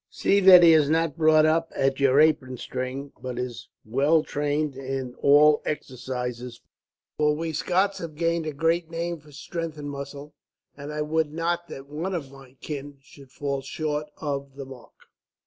[0.09, 4.75] "See that he is not brought up at your apron string, but is well trained
[4.75, 6.59] in all exercises;
[7.17, 10.33] for we Scots have gained a great name for strength and muscle,
[10.75, 14.93] and I would not that one of my kin should fall short of the mark."